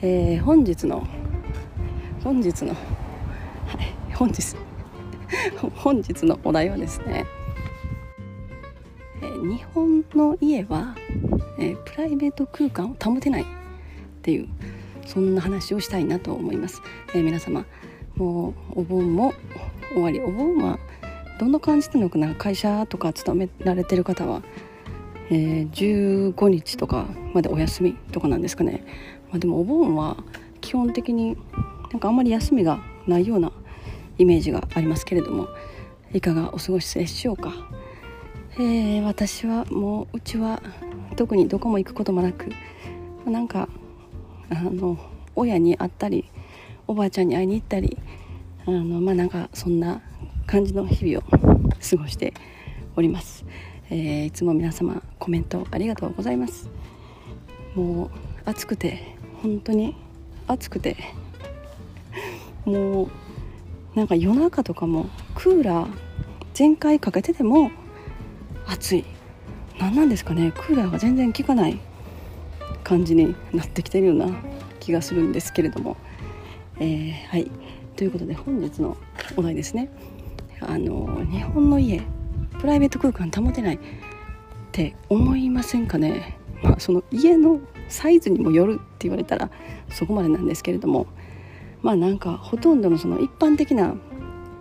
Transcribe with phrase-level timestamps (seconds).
[0.00, 1.04] えー、本日の
[2.22, 2.76] 本日の、は
[4.08, 4.54] い、本日
[5.74, 7.26] 本日のお題はですね、
[9.20, 10.94] えー、日本の家は、
[11.58, 13.46] えー、プライベート空間を保てないっ
[14.22, 14.48] ていう
[15.04, 16.80] そんな話をしたいなと思います、
[17.12, 17.64] え皆様
[18.14, 19.32] もうお盆も
[19.92, 20.78] 終わりお盆は
[21.40, 24.42] どんな感じてるのかな会社とか勤められてる方は、
[25.30, 28.84] え15日とかまでお休みとかなんですかね。
[29.30, 30.16] まあ、でもお盆は
[30.60, 31.36] 基本的に
[31.92, 33.52] なんかあんまり休みがないような
[34.18, 35.48] イメージがありますけれども
[36.12, 37.52] いかがお過ごしでしょうか、
[38.54, 40.62] えー、私はもううちは
[41.16, 42.50] 特にどこも行くこともなく
[43.26, 43.68] なんか
[44.50, 44.98] あの
[45.36, 46.30] 親に会ったり
[46.86, 47.98] おばあちゃんに会いに行ったり
[48.66, 50.00] あのまあなんかそんな
[50.46, 52.32] 感じの日々を過ごして
[52.96, 53.44] おります、
[53.90, 56.70] えー、いつも皆様コメントありがとうございます。
[57.74, 58.10] もう
[58.44, 59.94] 暑くて本当に
[60.46, 60.96] 暑くて。
[62.64, 63.08] もう
[63.94, 65.88] なんか夜中とかもクーラー
[66.52, 67.70] 全開かけてても
[68.66, 69.04] 暑い。
[69.78, 70.52] 何なんですかね。
[70.54, 71.80] クーラーが全然効かない
[72.84, 74.28] 感じになってきてるような
[74.80, 75.96] 気がするんですけれども、
[76.78, 77.50] えー、はい。
[77.96, 78.96] ということで本日の
[79.36, 79.90] お題ですね。
[80.60, 82.02] あの日本の家
[82.60, 83.78] プライベート空間保てないっ
[84.72, 86.36] て思いませんかね。
[86.62, 89.50] まあその家のサイズにもよる言われたら
[89.90, 91.06] そこまでなんですけれども
[91.82, 93.94] まあなんかほとんどのその一般的な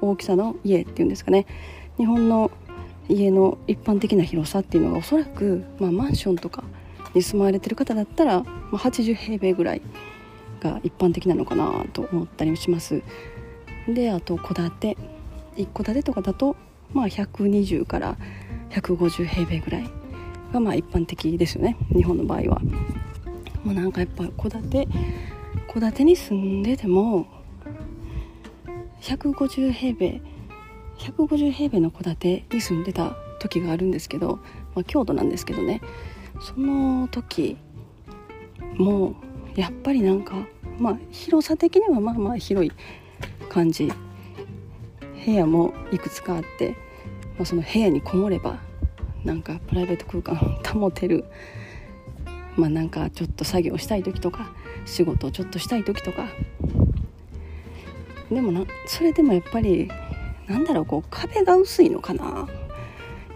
[0.01, 1.45] 大きさの家っていうんですかね
[1.97, 2.51] 日本の
[3.09, 6.63] 家の一般的な広さっていうのがおそらく、まあ、マンションとか
[7.13, 9.81] に住まわれてる方だったら、まあ、80平米ぐらい
[10.59, 13.01] が一般的なのかなと思ったりします。
[13.87, 14.97] であと戸建て
[15.55, 16.57] 一戸建てとかだと、
[16.93, 18.17] まあ、120から
[18.71, 19.89] 150平米ぐらい
[20.53, 22.61] がまあ一般的ですよね日本の場合は。
[23.63, 24.87] もうなんかやっぱ戸建て
[25.73, 27.27] 戸建てに住んでても
[29.01, 30.21] 150平米
[30.97, 34.39] 150平米の戸建てに住んでた時があるんですけど、
[34.75, 35.81] まあ、京都なんですけどね。
[36.39, 37.57] その時
[38.75, 39.15] も
[39.55, 40.35] うやっぱりなんか
[40.79, 42.71] まあ広さ的にはまあまあ広い
[43.49, 43.91] 感じ。
[45.27, 46.69] 部屋もいくつかあって、
[47.37, 48.59] まあ、その部屋にこもれば
[49.25, 50.35] なんかプライベート空間
[50.79, 51.25] 保てる
[52.57, 54.51] まあなんかちょっと作業したい時とか
[54.85, 56.27] 仕事をちょっとしたい時とか。
[58.29, 59.89] でもなそれでもやっぱり
[60.47, 62.47] なんだろうこう壁が薄いのかな。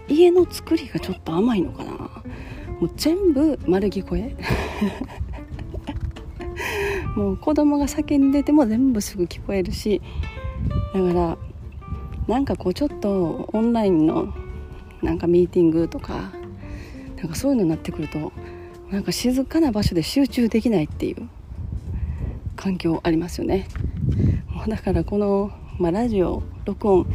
[0.08, 1.92] 家の作りがちょっと甘いのかな。
[1.92, 4.36] もう全部丸聞こえ。
[7.16, 10.02] もう子供が叫んでても全部すぐ聞こえるし。
[10.92, 11.38] だから
[12.28, 14.32] なんかこうちょっとオンラインの
[15.02, 16.32] なんかミーティングとか
[17.16, 18.32] なんかそういうのになってくると
[18.92, 21.28] なんか静かな場所で集中できないっていう
[22.56, 23.66] 環境ありますよね。
[24.50, 27.06] もうだからこの、まあ、ラジオ録音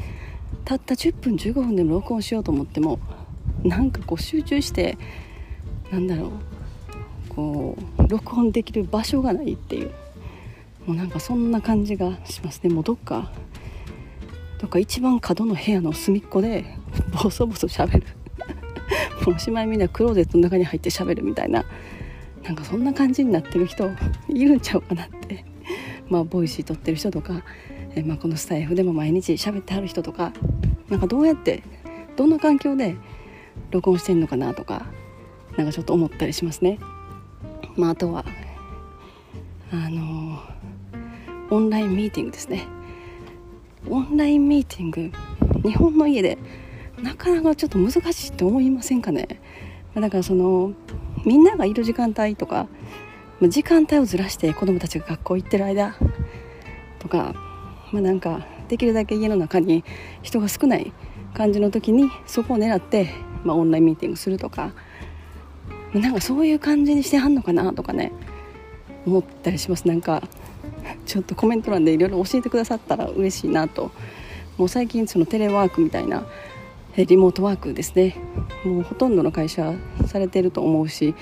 [0.65, 2.99] たった10分15分でも録音しようと思っても
[3.63, 4.97] なんかこう集中して
[5.91, 6.31] なんだろう
[7.29, 9.91] こう録音できる場所がないっていう
[10.87, 12.63] もうなんかそんな感じがします。
[12.63, 13.31] ねもうどっか
[14.59, 16.65] どっか一番角の部屋の隅っこで
[17.21, 18.07] ボソボソしゃべる。
[19.25, 21.65] もうおしまいみんなクローゼットの中に入ってしゃべるみたいな
[22.43, 23.89] なんかそんな感じになってる人
[24.29, 25.45] いるんちゃうかなって
[26.09, 27.43] まあ Voicy 撮ってる人とか、
[27.95, 30.31] えまあ、このスタエフでも毎日喋ってはる人とか
[30.89, 31.63] なんかどうやって
[32.15, 32.95] どんな環境で
[33.71, 34.85] 録音してんのかなとか
[35.57, 36.79] なんかちょっと思ったりしますね。
[37.75, 38.25] まあ、あとは
[39.71, 40.39] あの
[41.49, 42.67] オンラインミーティングですね。
[43.89, 45.11] オンラインミーティング
[45.63, 46.37] 日本の家で
[47.01, 49.39] なかなかちょっと難しいって思いませんかね？
[49.95, 50.73] だからその
[51.25, 52.67] みんながいる時間帯とか
[53.41, 55.95] 時間帯をずらして子供たちが学校行ってる間
[56.99, 57.33] とか、
[57.91, 59.83] まあ、なんかできるだけ家の中に
[60.21, 60.91] 人が少ない
[61.33, 63.09] 感じの時にそこを狙って、
[63.43, 64.71] まあ、オンラインミーティングするとか
[65.93, 68.11] なんかそういう感じにしてはんのかなとかね
[69.05, 69.87] 思ったりします。
[69.87, 70.21] なんか
[71.05, 73.91] ちょっとコメント欄でいろいろ教えてくださったら嬉しいなと。
[74.57, 76.25] もう最近そのテレワークみたいな
[77.05, 78.15] リモートワークですね。
[78.63, 79.73] もうほとんどの会社
[80.05, 81.15] されてると思うし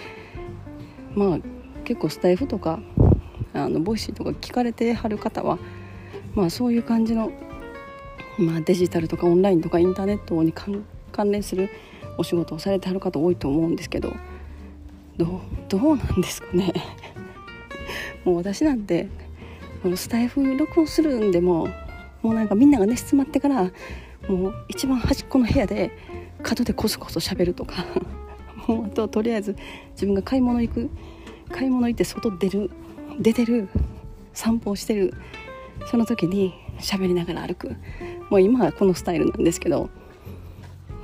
[1.15, 1.39] まあ
[1.83, 2.79] 結構スタエフとか
[3.53, 5.57] あの Voicy とか聞かれてはる方は、
[6.33, 7.31] まあ、そういう感じの、
[8.37, 11.69] まあ、デジタルとかオンラインとかインターネットに関連する
[12.17, 14.13] お仕事をされてはる方多いと思うんですけど
[15.17, 15.41] ど
[15.77, 16.73] うなんですかね。
[18.25, 19.07] もう私なんて
[19.95, 21.69] スタエフ録音するんでも
[22.21, 23.71] もうなんかみんなが寝静まってから
[24.27, 25.91] もう一番端っこの部屋で
[26.43, 27.85] 角でコソコソ喋るとか。
[28.67, 29.55] もうあととりあえず
[29.91, 30.89] 自分が買い物行く
[31.51, 32.71] 買い物行って外出る
[33.19, 33.69] 出てる
[34.33, 35.13] 散歩をしてる。
[35.87, 37.75] その時に喋りながら歩く。
[38.29, 39.89] もう今はこのスタイルなんですけど。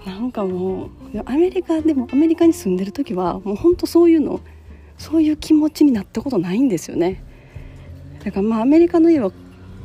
[0.05, 0.89] なんかもう
[1.25, 4.39] アメリカでもアメリカに住んでる時はもうほんとそういうの
[4.97, 7.23] そういう気持ちになったことないんですよね。
[8.23, 9.31] だからまあアメリカの家は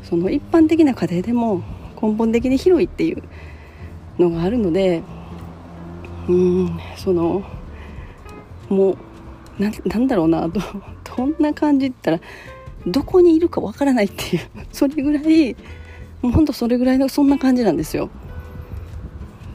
[0.03, 1.62] その一般的な家庭でも
[2.00, 3.22] 根本的に広いっていう
[4.19, 5.02] のがあるので
[6.28, 7.43] うんその
[8.69, 8.96] も
[9.58, 10.60] うななんだろうなど
[11.16, 12.20] どんな感じったら
[12.87, 15.56] どこにいるかわからないっていうそれぐらい
[16.22, 18.10] もうほんとそれぐらいのそんな感じなんですよ。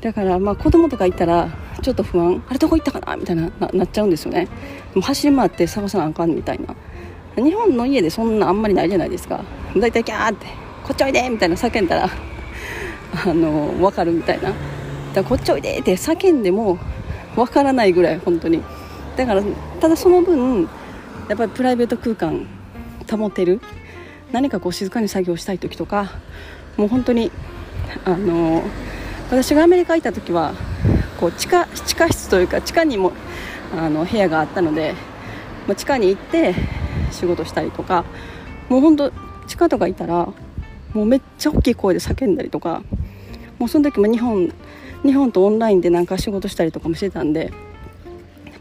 [0.01, 1.49] だからまあ子供とかいたら
[1.81, 4.47] ちょっと不安あれどこ行ったかなみたいななっちゃうんですよね。
[4.95, 6.75] もう走り回って探さなあかんみたいな。
[7.41, 9.43] 日本の家でそんなあんまりないじゃないですか。
[9.77, 10.47] 大体キャーって
[10.83, 12.09] こっちおいでみたいな叫んだら
[13.13, 14.53] あの分かるみたいな。
[15.13, 16.79] だこっちおいでって叫んでも
[17.35, 18.61] 分からないぐらい本当に。
[19.17, 19.43] だから
[19.79, 20.69] ただその分
[21.27, 22.47] やっぱりプライベート空間
[23.09, 23.61] 保てる。
[24.31, 26.11] 何かこう静かに作業したい時とか
[26.77, 27.31] もう本当に
[28.05, 28.63] あの
[29.29, 30.53] 私がアメリカ行った時は
[31.19, 33.11] こう地下地下室というか地下にも
[33.77, 34.95] あの部屋があったので、
[35.67, 36.55] ま、地下に行って
[37.11, 38.05] 仕事したりとか
[38.69, 39.11] もう本当
[39.47, 40.29] 地下とかいたら
[40.93, 42.83] もうめっちゃ大きい声で叫んだりとか
[43.61, 44.51] もうその時も日本
[45.03, 47.53] 日本とオンラインでなんか仕事したりとかもしてたんで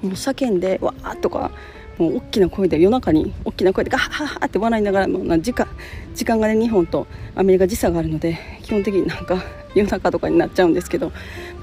[0.02, 1.52] もう叫んでわーとか
[1.96, 5.66] もう大きな声で夜中に大きな声でガッハッハッって笑いながらもな時間
[6.14, 9.42] 時間がね日本とアメリカ時差があるので基本的になんか
[9.74, 11.12] 夜中とかになっちゃうんですけど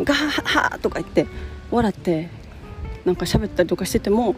[0.04, 1.28] ガッハッハとか言って
[1.70, 2.30] 笑って
[3.06, 4.36] なんか喋ったりとかしてても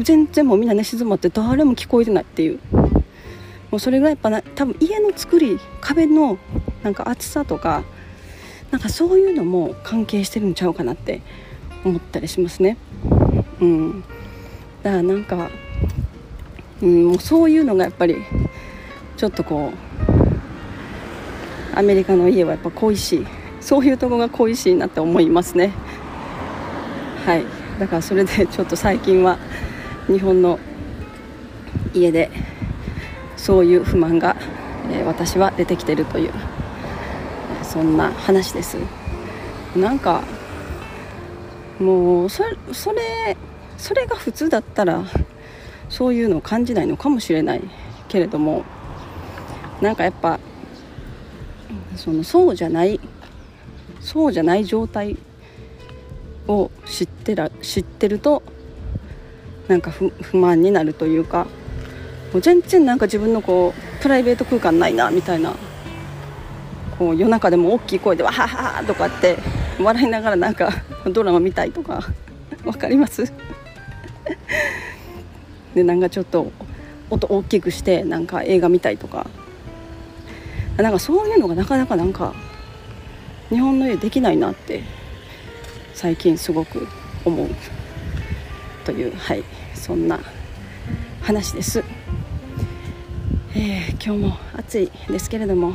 [0.00, 2.58] 全然もうみんな寝静まって誰も聞こえてないっていう。
[3.70, 6.38] もうそれぐらいやっぱな多分家の作り壁の
[6.82, 7.84] なんか厚さとか
[8.76, 11.22] なんかそういうのも関係してるんちゃうかなって
[11.82, 12.76] 思ったりしますね。
[13.58, 14.02] うん、
[14.82, 15.48] だからなんか、
[16.82, 18.16] うん、もうそういうのがやっぱり
[19.16, 19.72] ちょっとこ
[21.74, 23.26] うアメリカの家はやっぱ恋しい。
[23.62, 25.72] そういうとこが恋しいなって思いますね。
[27.24, 27.46] はい。
[27.80, 29.38] だからそれでちょっと最近は
[30.06, 30.58] 日本の
[31.94, 32.30] 家で
[33.38, 34.36] そういう不満が、
[34.92, 36.32] え、私は出てきてるという
[37.66, 38.76] そんな話です。
[39.76, 40.22] なんか
[41.78, 43.36] もうそれそれ
[43.76, 45.04] それが普通だったら
[45.88, 47.62] そういうのを感じないのかもしれない。
[48.08, 48.64] けれども
[49.80, 50.38] なんかやっぱ
[51.96, 53.00] そのそうじゃない
[54.00, 55.16] そうじゃない状態
[56.46, 58.42] を知ってら知ってると
[59.68, 61.46] なんか不満になるというか
[62.32, 65.52] もう全然なんか自分のこうプライベート空間ないなみたいな
[66.98, 69.36] こう夜中でも大きい声でわははとかって
[69.80, 70.70] 笑いながらなんか
[71.12, 72.00] ドラマ見たいとか
[72.64, 73.24] 分かります？
[75.74, 76.50] でなんかちょっと
[77.10, 79.26] 音大きくしてなんか映画見たいとか。
[80.76, 82.34] なんかそういうのがなかなかなんか
[83.48, 84.82] 日本の家できないなって
[85.94, 86.86] 最近すごく
[87.24, 87.48] 思う
[88.84, 89.42] というはい
[89.74, 90.20] そんな
[91.22, 91.82] 話です、
[93.54, 95.74] えー、今日も暑いですけれども。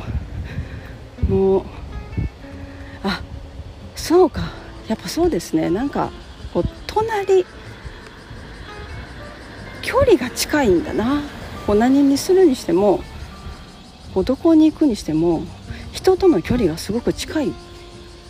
[1.28, 1.64] もう
[3.04, 3.22] あ
[3.94, 4.52] そうか。
[4.88, 5.70] やっぱそうですね。
[5.70, 6.10] なんか
[6.52, 7.46] こう隣
[9.80, 11.22] 距離が近いんだな。
[11.66, 13.00] こう何にするにしても
[14.14, 15.42] こうどこに行くにしても
[15.92, 17.52] 人との距離がすごく近いっ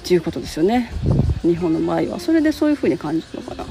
[0.05, 0.93] ていうことですよね。
[1.43, 2.21] 日本の場合は。
[2.21, 3.65] それでそういう風に感じるのかな。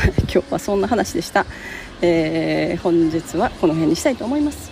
[0.32, 1.44] 今日はそんな話でした、
[2.00, 4.69] えー、本日はこの辺にしたいと思います。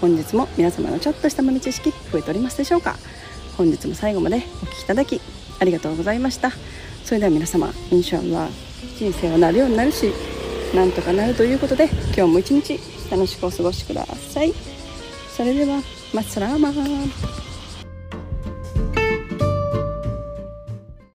[0.00, 2.96] 本日も皆様のちょっとした豆知識増えておりますでしょうか？
[3.56, 5.20] 本日も最後までお聴きいただき
[5.58, 6.52] ありがとうございました。
[7.04, 8.48] それでは皆様インシャアラ
[8.96, 10.12] 人生はなるようになるし
[10.74, 12.78] なんとかなるということで今日も一日
[13.10, 14.52] 楽しくお過ごしください。
[15.34, 17.47] それではマッサラーマー